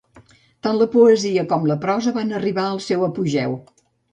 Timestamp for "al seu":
2.71-3.07